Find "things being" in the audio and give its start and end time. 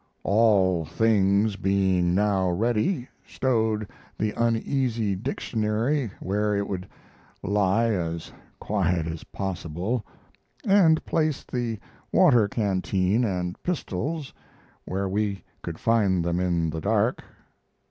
0.83-2.15